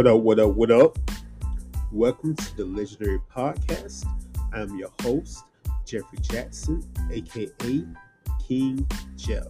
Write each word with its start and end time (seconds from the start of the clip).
What 0.00 0.06
up, 0.06 0.20
what 0.22 0.40
up, 0.40 0.54
what 0.54 0.70
up? 0.70 0.98
Welcome 1.92 2.34
to 2.34 2.56
the 2.56 2.64
Legendary 2.64 3.20
Podcast. 3.36 4.06
I'm 4.50 4.78
your 4.78 4.88
host, 5.02 5.44
Jeffrey 5.84 6.18
Jackson, 6.22 6.82
aka 7.10 7.84
King 8.48 8.86
Jeff. 9.16 9.48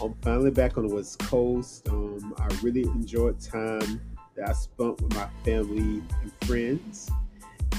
I'm 0.00 0.14
finally 0.22 0.52
back 0.52 0.78
on 0.78 0.86
the 0.86 0.94
West 0.94 1.18
Coast. 1.18 1.88
Um, 1.88 2.32
I 2.38 2.46
really 2.62 2.82
enjoyed 2.82 3.40
time 3.40 4.00
that 4.36 4.48
I 4.48 4.52
spent 4.52 5.02
with 5.02 5.12
my 5.16 5.26
family 5.44 6.00
and 6.22 6.32
friends 6.46 7.10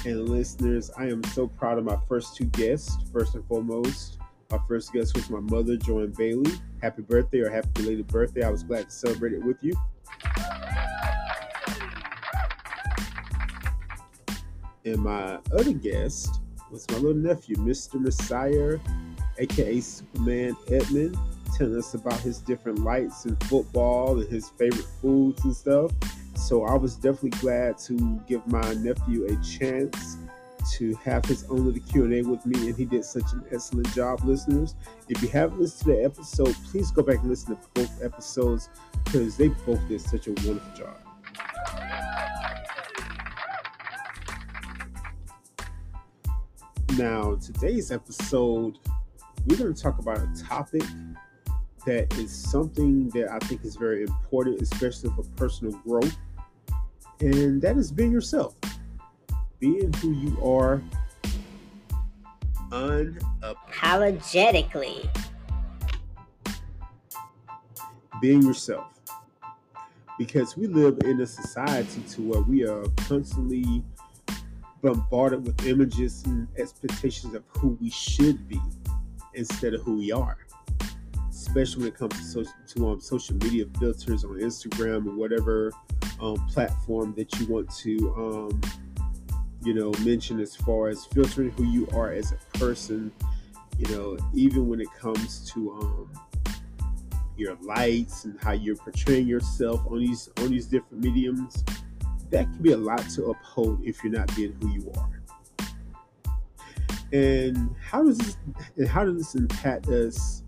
and 0.06 0.28
listeners. 0.28 0.92
I 0.98 1.06
am 1.06 1.24
so 1.24 1.48
proud 1.48 1.78
of 1.78 1.86
my 1.86 1.98
first 2.10 2.36
two 2.36 2.48
guests. 2.48 2.98
First 3.14 3.36
and 3.36 3.46
foremost, 3.46 4.18
my 4.52 4.60
first 4.68 4.92
guest 4.92 5.16
was 5.16 5.30
my 5.30 5.40
mother, 5.40 5.78
Joanne 5.78 6.12
Bailey. 6.18 6.52
Happy 6.82 7.02
birthday 7.02 7.40
or 7.40 7.50
happy 7.50 7.70
belated 7.76 8.08
birthday. 8.08 8.44
I 8.44 8.50
was 8.50 8.64
glad 8.64 8.90
to 8.90 8.92
celebrate 8.92 9.32
it 9.32 9.42
with 9.42 9.64
you. 9.64 9.74
And 14.90 15.04
my 15.04 15.38
other 15.54 15.74
guest 15.74 16.42
was 16.72 16.90
my 16.90 16.98
little 16.98 17.14
nephew, 17.14 17.56
Mr. 17.58 18.00
Messiah, 18.00 18.80
aka 19.38 19.80
Superman 19.80 20.56
Edmond, 20.68 21.16
telling 21.56 21.78
us 21.78 21.94
about 21.94 22.20
his 22.22 22.40
different 22.40 22.80
lights 22.80 23.26
in 23.26 23.36
football 23.36 24.20
and 24.20 24.28
his 24.30 24.50
favorite 24.50 24.88
foods 25.00 25.44
and 25.44 25.56
stuff. 25.56 25.92
So 26.36 26.64
I 26.66 26.74
was 26.76 26.96
definitely 26.96 27.40
glad 27.42 27.78
to 27.80 28.20
give 28.28 28.46
my 28.48 28.74
nephew 28.74 29.26
a 29.26 29.36
chance 29.44 30.18
to 30.74 30.96
have 30.96 31.24
his 31.26 31.46
own 31.50 31.66
little 31.66 31.82
Q&A 31.82 32.24
with 32.24 32.46
me, 32.46 32.68
and 32.68 32.76
he 32.76 32.86
did 32.86 33.06
such 33.06 33.32
an 33.34 33.44
excellent 33.52 33.94
job, 33.94 34.24
listeners. 34.24 34.76
If 35.08 35.22
you 35.22 35.30
haven't 35.30 35.60
listened 35.60 35.94
to 35.94 36.00
the 36.00 36.04
episode, 36.04 36.56
please 36.66 36.92
go 36.92 37.04
back 37.04 37.20
and 37.20 37.30
listen 37.30 37.56
to 37.56 37.62
both 37.74 38.04
episodes 38.04 38.70
because 39.06 39.38
they 39.38 39.50
both 39.50 39.88
did 39.88 40.02
such 40.02 40.28
a 40.28 40.32
wonderful 40.32 40.76
job. 40.76 40.98
Now, 47.00 47.36
today's 47.36 47.92
episode, 47.94 48.78
we're 49.48 49.56
going 49.56 49.74
to 49.74 49.82
talk 49.82 50.00
about 50.00 50.18
a 50.18 50.28
topic 50.44 50.84
that 51.86 52.14
is 52.18 52.30
something 52.30 53.08
that 53.12 53.32
I 53.32 53.40
think 53.40 53.64
is 53.64 53.78
very 53.78 54.02
important, 54.02 54.62
especially 54.62 55.10
for 55.12 55.24
personal 55.38 55.80
growth, 55.88 56.18
and 57.22 57.62
that 57.62 57.78
is 57.78 57.90
being 57.90 58.12
yourself 58.12 58.54
being 59.62 59.94
who 59.94 60.12
you 60.12 60.38
are 60.44 60.84
unapologetically. 62.70 65.08
Being 68.22 68.42
yourself. 68.42 68.88
Because 70.18 70.58
we 70.58 70.68
live 70.68 71.00
in 71.06 71.22
a 71.22 71.26
society 71.26 72.02
to 72.10 72.22
where 72.24 72.42
we 72.42 72.68
are 72.68 72.84
constantly 73.08 73.86
bombarded 74.82 75.46
with 75.46 75.66
images 75.66 76.24
and 76.26 76.48
expectations 76.58 77.34
of 77.34 77.44
who 77.58 77.78
we 77.82 77.90
should 77.90 78.48
be 78.48 78.60
instead 79.34 79.74
of 79.74 79.82
who 79.82 79.98
we 79.98 80.12
are. 80.12 80.38
Especially 81.30 81.84
when 81.84 81.88
it 81.90 81.98
comes 81.98 82.16
to 82.16 82.24
social, 82.24 82.54
to 82.68 82.90
um, 82.90 83.00
social 83.00 83.36
media 83.38 83.66
filters 83.80 84.24
on 84.24 84.32
Instagram 84.40 85.08
or 85.08 85.16
whatever 85.16 85.72
um, 86.22 86.36
platform 86.48 87.14
that 87.16 87.40
you 87.40 87.48
want 87.48 87.70
to 87.78 88.14
um, 88.18 88.62
you 89.64 89.74
know, 89.74 89.92
mention 90.04 90.40
as 90.40 90.56
far 90.56 90.88
as 90.88 91.06
filtering 91.06 91.52
who 91.52 91.66
you 91.66 91.88
are 91.94 92.12
as 92.12 92.32
a 92.32 92.58
person, 92.58 93.12
you 93.78 93.96
know, 93.96 94.18
even 94.34 94.68
when 94.68 94.80
it 94.80 94.88
comes 94.98 95.52
to 95.52 95.74
um, 95.74 96.12
your 97.36 97.56
lights 97.62 98.26
and 98.26 98.40
how 98.42 98.52
you're 98.52 98.76
portraying 98.76 99.28
yourself 99.28 99.82
on 99.90 100.00
these 100.00 100.30
on 100.38 100.50
these 100.50 100.66
different 100.66 101.04
mediums, 101.04 101.64
that 102.32 102.44
can 102.46 102.62
be 102.62 102.72
a 102.72 102.78
lot 102.78 103.08
to 103.10 103.26
uphold 103.32 103.82
if 103.84 104.04
you're 104.04 104.14
not 104.14 104.34
being 104.36 104.56
who 104.62 104.70
you 104.70 104.92
are. 104.98 105.22
And 107.12 107.76
how 107.82 108.04
does 108.04 108.18
this 108.20 108.38
and 108.78 108.88
how 108.88 109.04
does 109.04 109.18
this 109.18 109.36
impact 109.36 109.88
us 109.88 110.44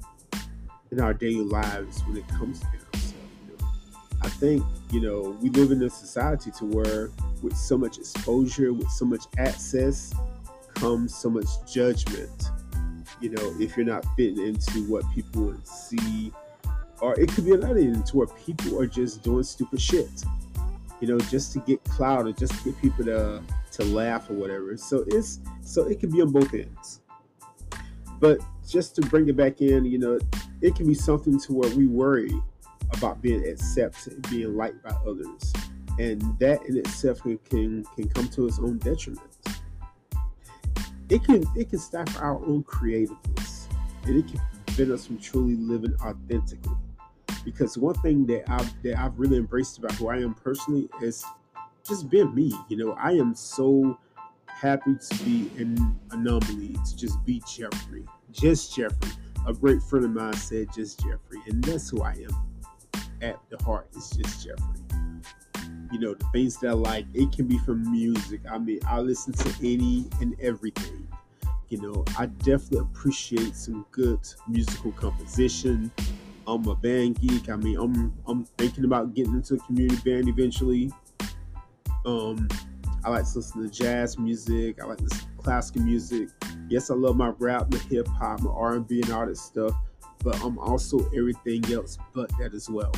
in 0.92 1.00
our 1.00 1.14
daily 1.14 1.44
lives 1.44 2.02
when 2.02 2.18
it 2.18 2.28
comes 2.28 2.60
to 2.60 2.66
ourselves? 2.68 3.14
You 3.48 3.58
know, 3.58 3.68
I 4.22 4.30
think 4.30 4.64
you 4.92 5.02
know 5.02 5.38
we 5.42 5.50
live 5.50 5.72
in 5.72 5.82
a 5.84 5.90
society 5.90 6.52
to 6.60 6.66
where 6.66 7.10
with 7.42 7.58
so 7.58 7.78
much 7.78 7.98
exposure, 7.98 8.74
with 8.74 8.90
so 8.92 9.06
much 9.06 9.24
access, 9.40 10.14
comes 10.76 11.16
so 11.16 11.30
much 11.30 11.48
judgment. 11.72 12.50
You 13.20 13.32
know, 13.32 13.56
if 13.60 13.76
you're 13.76 13.86
not 13.86 14.06
fitting 14.16 14.46
into 14.46 14.84
what 14.88 15.04
people 15.14 15.44
would 15.44 15.68
see, 15.68 16.32
or 17.00 17.20
it 17.20 17.30
could 17.30 17.46
be 17.46 17.52
a 17.52 17.56
another 17.56 17.80
into 17.80 18.18
where 18.18 18.28
people 18.28 18.80
are 18.80 18.88
just 18.88 19.24
doing 19.24 19.44
stupid 19.44 19.82
shit. 19.82 20.24
You 21.02 21.08
know, 21.08 21.20
just 21.20 21.52
to 21.54 21.60
get 21.60 21.84
clout 21.84 22.28
or 22.28 22.32
just 22.32 22.54
to 22.60 22.72
get 22.72 22.82
people 22.82 23.06
to 23.06 23.44
to 23.72 23.84
laugh 23.84 24.30
or 24.30 24.34
whatever. 24.34 24.78
So 24.78 25.04
it's 25.08 25.40
so 25.62 25.88
it 25.88 26.00
can 26.00 26.12
be 26.12 26.22
on 26.22 26.32
both 26.32 26.54
ends. 26.54 27.02
But 28.20 28.40
just 28.68 28.96
to 28.96 29.02
bring 29.02 29.28
it 29.28 29.36
back 29.36 29.62
in, 29.62 29.84
you 29.86 29.98
know, 29.98 30.20
it 30.62 30.76
can 30.76 30.88
be 30.88 30.94
something 30.94 31.40
to 31.42 31.54
where 31.54 31.76
we 31.76 31.88
worry 31.88 32.32
about 32.94 33.22
being 33.22 33.46
accepted, 33.48 34.22
being 34.30 34.56
liked 34.56 34.84
by 34.84 34.92
others 35.08 35.54
and 36.00 36.22
that 36.40 36.66
in 36.66 36.78
itself 36.78 37.22
can 37.22 37.38
can, 37.50 37.84
can 37.96 38.10
come 38.10 38.28
to 38.30 38.48
its 38.48 38.60
own 38.60 38.78
detriment. 38.80 39.22
It 41.10 41.24
can 41.24 41.46
it 41.56 41.70
can 41.70 41.80
stifle 41.80 42.22
our 42.22 42.44
own 42.46 42.64
creativeness, 42.64 43.68
and 44.06 44.18
it 44.18 44.28
can 44.28 44.42
prevent 44.66 44.92
us 44.92 45.08
from 45.08 45.20
truly 45.20 45.56
living 45.56 45.96
authentically. 46.02 46.76
Because 47.44 47.78
one 47.78 47.96
thing 47.96 48.26
that 48.28 48.50
I've 48.50 48.84
that 48.84 48.98
I've 49.00 49.18
really 49.18 49.38
embraced 49.38 49.78
about 49.78 49.94
who 49.94 50.10
I 50.10 50.18
am 50.18 50.34
personally 50.34 50.90
is 51.02 51.24
just 51.88 52.10
being 52.10 52.34
me. 52.36 52.54
You 52.70 52.78
know, 52.78 52.92
I 52.94 53.12
am 53.14 53.34
so 53.36 53.98
happy 54.48 54.96
to 54.96 55.24
be 55.24 55.50
an 55.58 56.00
anomaly, 56.12 56.76
to 56.86 56.96
just 56.96 57.24
be 57.26 57.42
Jeffrey, 57.48 58.06
just 58.32 58.76
Jeffrey. 58.76 59.12
A 59.48 59.54
great 59.54 59.82
friend 59.82 60.06
of 60.06 60.12
mine 60.12 60.34
said, 60.34 60.68
"Just 60.74 61.00
Jeffrey," 61.00 61.40
and 61.48 61.64
that's 61.64 61.90
who 61.90 62.02
I 62.04 62.14
am. 62.14 62.36
At 63.22 63.40
the 63.50 63.64
heart, 63.64 63.88
is 63.96 64.10
just 64.10 64.46
Jeffrey 64.46 64.82
you 65.92 66.00
know, 66.00 66.14
the 66.14 66.26
things 66.32 66.58
that 66.58 66.70
I 66.70 66.74
like. 66.74 67.06
It 67.14 67.32
can 67.32 67.48
be 67.48 67.58
from 67.60 67.90
music. 67.92 68.42
I 68.50 68.58
mean, 68.58 68.80
I 68.88 69.00
listen 69.02 69.34
to 69.34 69.54
any 69.62 70.06
and 70.22 70.36
everything. 70.40 71.08
You 71.70 71.82
know, 71.82 72.06
I 72.18 72.26
definitely 72.26 72.80
appreciate 72.80 73.56
some 73.56 73.86
good 73.92 74.20
musical 74.48 74.92
composition. 74.94 75.92
I'm 76.54 76.68
a 76.68 76.76
band 76.76 77.20
geek. 77.22 77.50
I 77.50 77.56
mean, 77.56 77.78
I'm 77.78 78.14
I'm 78.28 78.46
thinking 78.58 78.86
about 78.86 79.14
getting 79.14 79.34
into 79.34 79.56
a 79.56 79.58
community 79.60 80.02
band 80.04 80.28
eventually. 80.28 80.92
Um, 82.06 82.48
I 83.04 83.10
like 83.10 83.30
to 83.32 83.38
listen 83.38 83.64
to 83.64 83.70
jazz 83.70 84.18
music. 84.18 84.82
I 84.82 84.86
like 84.86 84.98
to 84.98 85.26
classical 85.38 85.82
music. 85.82 86.30
Yes, 86.70 86.90
I 86.90 86.96
love 86.96 87.16
my 87.16 87.30
rap, 87.40 87.72
my 87.72 87.78
hip 87.90 88.08
hop, 88.08 88.42
my 88.42 88.52
R&B, 88.52 89.02
and 89.02 89.12
all 89.12 89.26
that 89.26 89.38
stuff. 89.38 89.74
But 90.24 90.42
I'm 90.44 90.60
also 90.60 91.00
everything 91.18 91.66
else 91.74 91.98
but 92.14 92.30
that 92.38 92.54
as 92.54 92.70
well 92.70 92.92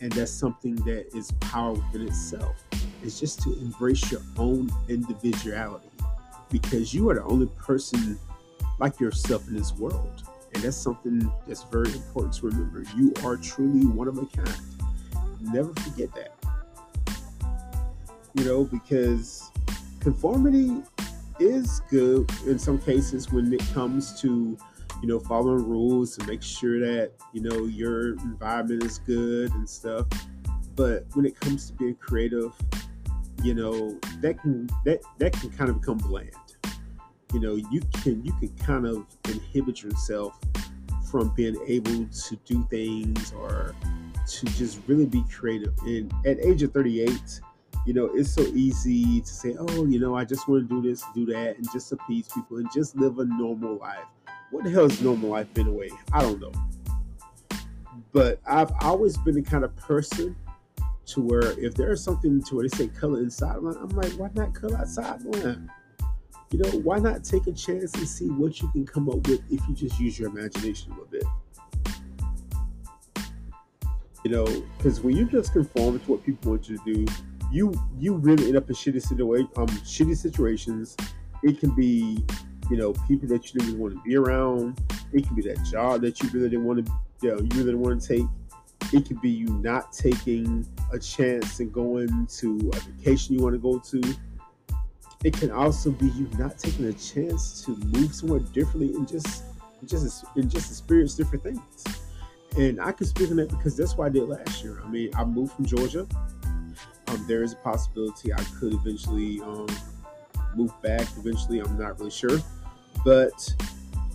and 0.00 0.12
that's 0.12 0.32
something 0.32 0.76
that 0.76 1.06
is 1.14 1.32
power 1.40 1.72
within 1.72 2.06
itself 2.06 2.64
it's 3.02 3.18
just 3.18 3.42
to 3.42 3.52
embrace 3.58 4.10
your 4.10 4.20
own 4.36 4.70
individuality 4.88 5.88
because 6.50 6.94
you 6.94 7.08
are 7.08 7.14
the 7.14 7.24
only 7.24 7.46
person 7.58 8.18
like 8.78 8.98
yourself 9.00 9.46
in 9.48 9.56
this 9.56 9.72
world 9.74 10.22
and 10.58 10.64
that's 10.64 10.76
something 10.76 11.30
that's 11.46 11.62
very 11.64 11.92
important 11.92 12.34
to 12.34 12.46
remember 12.46 12.84
you 12.96 13.12
are 13.24 13.36
truly 13.36 13.86
one 13.86 14.08
of 14.08 14.18
a 14.18 14.26
kind 14.26 14.60
never 15.40 15.72
forget 15.74 16.12
that 16.14 16.34
you 18.34 18.44
know 18.44 18.64
because 18.64 19.50
conformity 20.00 20.82
is 21.38 21.80
good 21.88 22.28
in 22.46 22.58
some 22.58 22.78
cases 22.78 23.30
when 23.30 23.52
it 23.52 23.62
comes 23.72 24.20
to 24.20 24.58
you 25.02 25.08
know, 25.08 25.20
following 25.20 25.64
rules 25.68 26.16
to 26.16 26.26
make 26.26 26.42
sure 26.42 26.80
that, 26.80 27.12
you 27.32 27.40
know, 27.40 27.64
your 27.66 28.14
environment 28.18 28.82
is 28.82 28.98
good 28.98 29.52
and 29.52 29.68
stuff. 29.68 30.06
But 30.74 31.06
when 31.14 31.24
it 31.24 31.38
comes 31.38 31.68
to 31.68 31.72
being 31.74 31.94
creative, 31.94 32.52
you 33.42 33.54
know, 33.54 33.98
that 34.20 34.40
can 34.40 34.68
that 34.84 35.00
that 35.18 35.32
can 35.32 35.50
kind 35.50 35.70
of 35.70 35.80
become 35.80 35.98
bland. 35.98 36.30
You 37.32 37.40
know, 37.40 37.54
you 37.54 37.80
can 38.02 38.24
you 38.24 38.32
can 38.32 38.48
kind 38.56 38.86
of 38.86 39.06
inhibit 39.28 39.82
yourself 39.82 40.38
from 41.10 41.30
being 41.34 41.56
able 41.66 42.06
to 42.06 42.36
do 42.44 42.66
things 42.70 43.32
or 43.32 43.74
to 44.26 44.46
just 44.46 44.80
really 44.86 45.06
be 45.06 45.24
creative. 45.32 45.74
And 45.80 46.12
at 46.26 46.38
age 46.40 46.62
of 46.62 46.72
38, 46.72 47.40
you 47.86 47.94
know, 47.94 48.06
it's 48.06 48.30
so 48.30 48.42
easy 48.42 49.20
to 49.20 49.26
say, 49.26 49.56
oh, 49.58 49.86
you 49.86 49.98
know, 49.98 50.14
I 50.14 50.24
just 50.24 50.48
want 50.48 50.68
to 50.68 50.74
do 50.74 50.86
this, 50.86 51.02
do 51.14 51.24
that, 51.26 51.56
and 51.56 51.66
just 51.72 51.92
appease 51.92 52.28
people 52.28 52.58
and 52.58 52.68
just 52.74 52.94
live 52.96 53.18
a 53.18 53.24
normal 53.24 53.76
life 53.76 54.04
what 54.50 54.64
the 54.64 54.70
hell 54.70 54.84
is 54.84 55.00
normal 55.00 55.30
life 55.30 55.46
anyway? 55.56 55.90
I 56.12 56.22
don't 56.22 56.40
know. 56.40 56.52
But 58.12 58.40
I've 58.46 58.72
always 58.80 59.16
been 59.18 59.34
the 59.34 59.42
kind 59.42 59.64
of 59.64 59.76
person 59.76 60.34
to 61.06 61.20
where 61.20 61.58
if 61.58 61.74
there's 61.74 62.02
something 62.02 62.42
to 62.44 62.56
where 62.56 62.68
they 62.68 62.76
say 62.76 62.88
color 62.88 63.20
inside, 63.20 63.56
I'm 63.56 63.88
like, 63.90 64.12
why 64.12 64.30
not 64.34 64.54
color 64.54 64.78
outside? 64.78 65.20
You 66.50 66.60
know, 66.60 66.70
why 66.80 66.98
not 66.98 67.24
take 67.24 67.46
a 67.46 67.52
chance 67.52 67.94
and 67.94 68.08
see 68.08 68.28
what 68.28 68.60
you 68.62 68.68
can 68.68 68.86
come 68.86 69.08
up 69.10 69.26
with 69.26 69.42
if 69.50 69.60
you 69.68 69.74
just 69.74 70.00
use 70.00 70.18
your 70.18 70.30
imagination 70.30 70.92
a 70.92 70.94
little 70.94 71.08
bit? 71.10 71.24
You 74.24 74.30
know, 74.30 74.46
because 74.76 75.00
when 75.00 75.14
you 75.14 75.26
just 75.26 75.52
conform 75.52 76.00
to 76.00 76.10
what 76.10 76.24
people 76.24 76.52
want 76.52 76.68
you 76.68 76.78
to 76.78 76.84
do, 76.84 77.06
you 77.52 77.74
you 77.98 78.14
really 78.14 78.46
end 78.46 78.56
up 78.56 78.68
in 78.68 78.74
shitty 78.74 79.02
situation, 79.02 79.48
um, 79.56 79.68
shitty 79.68 80.16
situations. 80.16 80.96
It 81.42 81.60
can 81.60 81.70
be, 81.70 82.24
you 82.70 82.76
know, 82.76 82.94
people 83.06 83.28
that 83.28 83.52
you 83.52 83.60
didn't 83.60 83.78
want 83.78 83.94
to 83.94 84.02
be 84.02 84.16
around. 84.16 84.80
It 85.12 85.26
can 85.26 85.36
be 85.36 85.42
that 85.42 85.62
job 85.64 86.00
that 86.00 86.22
you 86.22 86.30
really 86.30 86.48
didn't 86.48 86.64
want 86.64 86.84
to, 86.84 86.92
you 87.22 87.28
know, 87.30 87.36
you 87.36 87.48
really 87.52 87.64
didn't 87.64 87.80
want 87.80 88.00
to 88.00 88.08
take. 88.08 88.26
It 88.92 89.06
could 89.06 89.20
be 89.20 89.30
you 89.30 89.46
not 89.46 89.92
taking 89.92 90.66
a 90.92 90.98
chance 90.98 91.60
and 91.60 91.70
going 91.70 92.26
to 92.38 92.70
a 92.74 92.80
vacation 92.80 93.34
you 93.34 93.42
want 93.42 93.54
to 93.54 93.58
go 93.58 93.78
to. 93.78 94.00
It 95.24 95.34
can 95.34 95.50
also 95.50 95.90
be 95.90 96.06
you 96.06 96.28
not 96.38 96.58
taking 96.58 96.86
a 96.86 96.92
chance 96.92 97.64
to 97.64 97.76
move 97.76 98.14
somewhere 98.14 98.40
differently 98.40 98.94
and 98.94 99.08
just 99.08 99.44
just 99.84 100.24
and 100.36 100.50
just 100.50 100.70
experience 100.70 101.14
different 101.14 101.42
things. 101.42 101.84
And 102.56 102.80
I 102.80 102.92
can 102.92 103.06
speak 103.06 103.30
on 103.30 103.36
that 103.36 103.50
because 103.50 103.76
that's 103.76 103.96
what 103.96 104.06
I 104.06 104.08
did 104.10 104.28
last 104.28 104.62
year. 104.62 104.80
I 104.84 104.88
mean, 104.88 105.10
I 105.16 105.24
moved 105.24 105.52
from 105.52 105.66
Georgia. 105.66 106.06
Um, 107.08 107.24
there 107.26 107.42
is 107.42 107.52
a 107.52 107.56
possibility 107.56 108.32
I 108.32 108.42
could 108.58 108.74
eventually 108.74 109.40
um, 109.40 109.68
move 110.54 110.72
back. 110.82 111.06
Eventually, 111.16 111.60
I'm 111.60 111.78
not 111.78 111.98
really 111.98 112.10
sure, 112.10 112.38
but 113.04 113.54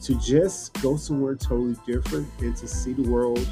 to 0.03 0.15
just 0.19 0.73
go 0.81 0.97
somewhere 0.97 1.35
totally 1.35 1.75
different 1.85 2.27
and 2.39 2.55
to 2.57 2.67
see 2.67 2.93
the 2.93 3.09
world 3.09 3.47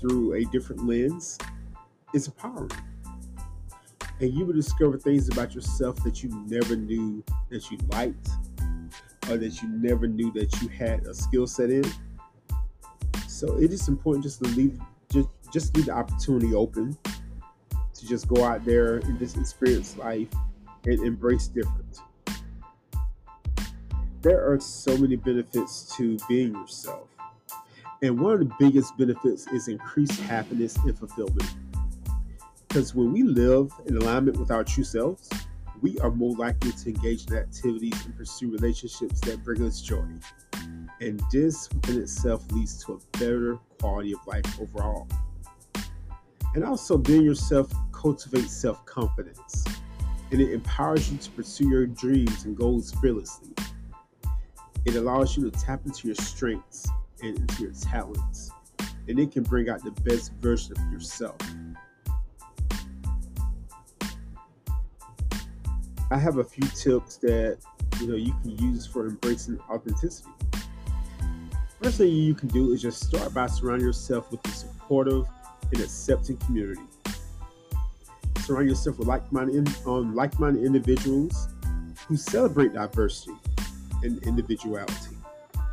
through 0.00 0.34
a 0.34 0.44
different 0.46 0.84
lens 0.86 1.38
is 2.12 2.26
empowering. 2.26 2.70
And 4.20 4.32
you 4.32 4.46
will 4.46 4.54
discover 4.54 4.98
things 4.98 5.28
about 5.28 5.54
yourself 5.54 6.02
that 6.04 6.22
you 6.22 6.30
never 6.46 6.74
knew 6.74 7.22
that 7.50 7.70
you 7.70 7.78
liked 7.92 8.28
or 9.28 9.36
that 9.36 9.62
you 9.62 9.68
never 9.68 10.06
knew 10.06 10.32
that 10.32 10.60
you 10.62 10.68
had 10.68 11.06
a 11.06 11.14
skill 11.14 11.46
set 11.46 11.70
in. 11.70 11.84
So 13.28 13.58
it 13.58 13.72
is 13.72 13.88
important 13.88 14.24
just 14.24 14.42
to 14.42 14.50
leave 14.50 14.78
just 15.10 15.28
just 15.52 15.76
leave 15.76 15.86
the 15.86 15.92
opportunity 15.92 16.54
open 16.54 16.96
to 17.94 18.06
just 18.06 18.28
go 18.28 18.44
out 18.44 18.64
there 18.64 18.96
and 18.96 19.18
just 19.18 19.36
experience 19.36 19.96
life 19.96 20.28
and 20.86 21.00
embrace 21.00 21.48
different. 21.48 22.00
There 24.22 24.50
are 24.50 24.58
so 24.58 24.96
many 24.96 25.16
benefits 25.16 25.94
to 25.96 26.18
being 26.28 26.52
yourself. 26.52 27.08
And 28.02 28.20
one 28.20 28.34
of 28.34 28.40
the 28.40 28.52
biggest 28.58 28.96
benefits 28.98 29.46
is 29.48 29.68
increased 29.68 30.20
happiness 30.20 30.76
and 30.76 30.98
fulfillment. 30.98 31.54
Because 32.76 32.94
when 32.94 33.10
we 33.10 33.22
live 33.22 33.72
in 33.86 33.96
alignment 33.96 34.36
with 34.36 34.50
our 34.50 34.62
true 34.62 34.84
selves, 34.84 35.30
we 35.80 35.98
are 36.00 36.10
more 36.10 36.36
likely 36.36 36.72
to 36.72 36.90
engage 36.90 37.26
in 37.26 37.34
activities 37.34 38.04
and 38.04 38.14
pursue 38.14 38.50
relationships 38.50 39.18
that 39.20 39.42
bring 39.42 39.66
us 39.66 39.80
joy. 39.80 40.04
And 41.00 41.18
this 41.32 41.70
within 41.70 42.02
itself 42.02 42.44
leads 42.52 42.84
to 42.84 42.92
a 42.92 43.18
better 43.18 43.56
quality 43.80 44.12
of 44.12 44.18
life 44.26 44.60
overall. 44.60 45.08
And 46.54 46.64
also, 46.64 46.98
being 46.98 47.22
yourself 47.22 47.72
cultivates 47.92 48.52
self 48.52 48.84
confidence 48.84 49.64
and 50.30 50.42
it 50.42 50.52
empowers 50.52 51.10
you 51.10 51.16
to 51.16 51.30
pursue 51.30 51.70
your 51.70 51.86
dreams 51.86 52.44
and 52.44 52.54
goals 52.54 52.92
fearlessly. 53.00 53.54
It 54.84 54.96
allows 54.96 55.34
you 55.34 55.50
to 55.50 55.58
tap 55.58 55.86
into 55.86 56.08
your 56.08 56.16
strengths 56.16 56.86
and 57.22 57.38
into 57.38 57.62
your 57.62 57.72
talents, 57.72 58.50
and 59.08 59.18
it 59.18 59.32
can 59.32 59.44
bring 59.44 59.70
out 59.70 59.82
the 59.82 59.92
best 60.02 60.34
version 60.42 60.74
of 60.78 60.92
yourself. 60.92 61.38
I 66.10 66.18
have 66.18 66.38
a 66.38 66.44
few 66.44 66.66
tips 66.68 67.16
that 67.18 67.58
you 68.00 68.06
know 68.06 68.14
you 68.14 68.32
can 68.42 68.56
use 68.58 68.86
for 68.86 69.08
embracing 69.08 69.58
authenticity. 69.68 70.28
First 71.82 71.98
thing 71.98 72.12
you 72.12 72.34
can 72.34 72.48
do 72.48 72.72
is 72.72 72.80
just 72.80 73.04
start 73.04 73.34
by 73.34 73.46
surrounding 73.46 73.86
yourself 73.86 74.30
with 74.30 74.46
a 74.46 74.50
supportive 74.50 75.24
and 75.72 75.80
accepting 75.80 76.36
community. 76.38 76.80
Surround 78.38 78.68
yourself 78.68 78.98
with 78.98 79.08
like-minded, 79.08 79.68
um, 79.86 80.14
like-minded 80.14 80.64
individuals 80.64 81.48
who 82.06 82.16
celebrate 82.16 82.72
diversity 82.72 83.36
and 84.02 84.22
individuality. 84.24 85.16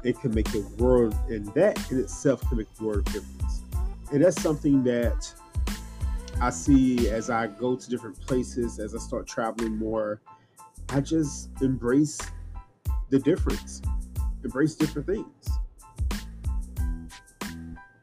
It 0.03 0.19
can 0.19 0.33
make 0.33 0.53
a 0.55 0.61
world, 0.77 1.15
and 1.29 1.45
that 1.53 1.91
in 1.91 1.99
itself 1.99 2.41
can 2.49 2.57
make 2.57 2.67
a 2.79 2.83
world 2.83 3.07
of 3.07 3.13
difference. 3.13 3.61
And 4.11 4.23
that's 4.23 4.41
something 4.41 4.83
that 4.83 5.31
I 6.41 6.49
see 6.49 7.09
as 7.09 7.29
I 7.29 7.47
go 7.47 7.75
to 7.75 7.89
different 7.89 8.19
places, 8.19 8.79
as 8.79 8.95
I 8.95 8.99
start 8.99 9.27
traveling 9.27 9.77
more, 9.77 10.21
I 10.89 11.01
just 11.01 11.49
embrace 11.61 12.19
the 13.09 13.19
difference, 13.19 13.81
embrace 14.43 14.75
different 14.75 15.07
things. 15.07 15.49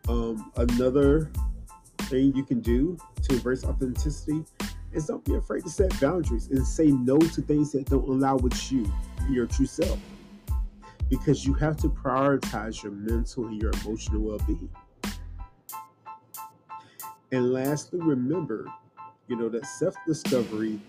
Um, 0.09 0.51
another 0.57 1.31
thing 2.03 2.35
you 2.35 2.45
can 2.45 2.61
do 2.61 2.97
to 3.23 3.35
embrace 3.35 3.65
authenticity 3.65 4.45
is 4.93 5.07
don't 5.07 5.25
be 5.25 5.35
afraid 5.35 5.63
to 5.63 5.71
set 5.71 5.99
boundaries 6.01 6.49
and 6.49 6.67
say 6.67 6.87
no 6.87 7.19
to 7.19 7.43
things 7.43 7.73
that 7.73 7.87
don't 7.87 8.09
allow 8.09 8.37
with 8.37 8.73
you, 8.73 8.91
your 9.29 9.47
true 9.47 9.67
self. 9.67 9.99
Because 11.09 11.45
you 11.45 11.55
have 11.55 11.77
to 11.79 11.89
prioritize 11.89 12.83
your 12.83 12.93
mental 12.93 13.47
and 13.47 13.61
your 13.61 13.73
emotional 13.85 14.23
well 14.23 14.39
being. 14.47 14.71
And 17.33 17.53
lastly, 17.53 18.01
remember, 18.01 18.67
you 19.29 19.37
know, 19.37 19.49
that 19.49 19.65
self 19.67 19.95
discovery 20.07 20.81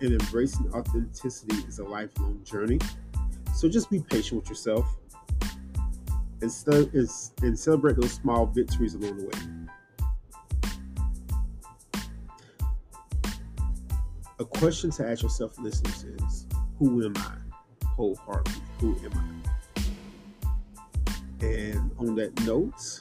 and 0.00 0.20
embracing 0.20 0.72
authenticity 0.74 1.56
is 1.68 1.78
a 1.78 1.84
lifelong 1.84 2.42
journey. 2.44 2.80
So 3.54 3.68
just 3.68 3.90
be 3.90 4.00
patient 4.00 4.40
with 4.40 4.48
yourself 4.48 4.96
and, 6.40 6.50
and 7.42 7.58
celebrate 7.58 7.96
those 7.96 8.12
small 8.12 8.46
victories 8.46 8.94
along 8.94 9.18
the 9.18 9.24
way. 9.24 9.66
A 14.40 14.44
question 14.44 14.90
to 14.90 15.08
ask 15.08 15.22
yourself, 15.22 15.56
listeners, 15.58 16.04
is 16.04 16.46
Who 16.78 17.04
am 17.04 17.14
I? 17.16 17.36
Wholeheartedly, 17.86 18.62
who 18.80 18.96
am 19.04 19.12
I? 19.14 19.20
And 21.46 21.90
on 21.98 22.16
that 22.16 22.44
note, 22.44 23.00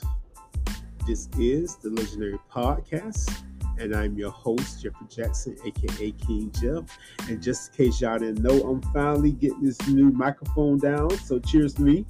this 1.06 1.28
is 1.38 1.76
the 1.76 1.90
Legendary 1.90 2.40
Podcast, 2.50 3.44
and 3.78 3.94
I'm 3.94 4.18
your 4.18 4.32
host, 4.32 4.82
Jeffrey 4.82 5.08
Jackson, 5.10 5.58
aka 5.66 6.12
King 6.12 6.52
Jeff. 6.60 6.98
And 7.28 7.42
just 7.42 7.72
in 7.72 7.86
case 7.86 8.00
y'all 8.00 8.20
didn't 8.20 8.42
know, 8.42 8.62
I'm 8.70 8.82
finally 8.94 9.32
getting 9.32 9.64
this 9.64 9.86
new 9.88 10.12
microphone 10.12 10.78
down. 10.78 11.10
So 11.18 11.40
cheers 11.40 11.74
to 11.76 11.82
me. 11.82 12.06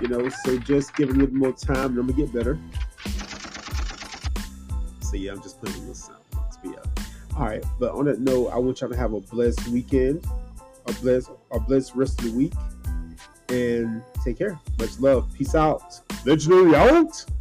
You 0.00 0.08
know, 0.08 0.28
so 0.28 0.58
just 0.58 0.94
give 0.94 1.08
it 1.08 1.16
a 1.16 1.18
little 1.18 1.34
more 1.34 1.52
time, 1.52 1.90
and 1.90 1.98
I'm 1.98 2.06
gonna 2.06 2.12
get 2.12 2.32
better. 2.32 2.58
So 5.00 5.16
yeah, 5.16 5.32
I'm 5.32 5.42
just 5.42 5.60
putting 5.60 5.74
a 5.76 5.78
little 5.80 5.94
sound. 5.94 6.20
Let's 6.34 6.58
be 6.58 6.68
up. 6.76 6.88
All 7.36 7.46
right, 7.46 7.64
but 7.80 7.92
on 7.92 8.04
that 8.04 8.20
note, 8.20 8.48
I 8.48 8.58
want 8.58 8.80
y'all 8.80 8.90
to 8.90 8.96
have 8.96 9.14
a 9.14 9.20
blessed 9.20 9.66
weekend, 9.68 10.24
a 10.86 10.92
blessed, 10.94 11.30
a 11.50 11.58
blessed 11.58 11.94
rest 11.96 12.20
of 12.20 12.26
the 12.26 12.36
week, 12.36 12.52
and 13.48 14.02
take 14.22 14.38
care. 14.38 14.60
Much 14.78 15.00
love. 15.00 15.28
Peace 15.34 15.54
out. 15.54 16.05
Legendary 16.26 16.74
out. 16.74 17.35